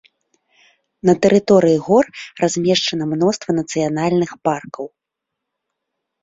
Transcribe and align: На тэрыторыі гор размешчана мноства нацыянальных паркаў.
На 1.09 1.13
тэрыторыі 1.25 1.75
гор 1.87 2.05
размешчана 2.43 3.03
мноства 3.11 3.49
нацыянальных 3.59 4.31
паркаў. 4.49 4.85